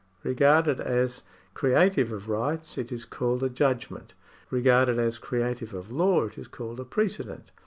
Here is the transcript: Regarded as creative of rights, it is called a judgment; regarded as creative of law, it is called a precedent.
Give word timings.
Regarded 0.23 0.79
as 0.79 1.21
creative 1.53 2.11
of 2.11 2.27
rights, 2.27 2.75
it 2.75 2.91
is 2.91 3.05
called 3.05 3.43
a 3.43 3.49
judgment; 3.51 4.15
regarded 4.49 4.97
as 4.97 5.19
creative 5.19 5.75
of 5.75 5.91
law, 5.91 6.25
it 6.25 6.39
is 6.39 6.47
called 6.47 6.79
a 6.79 6.85
precedent. 6.85 7.51